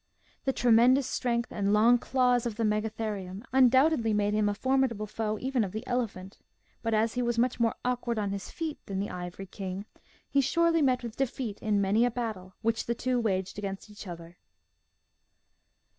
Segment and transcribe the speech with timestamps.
[0.45, 5.37] The tremendous strength and long claws of the Megatherium undoubtedly made him a formidable foe
[5.39, 6.39] even of the elephant.
[6.81, 9.85] But, as he was much more awkward on his feet than the Ivory King,
[10.27, 14.07] he surely met with defeat in many a battle which the two waged against each
[14.07, 14.37] other.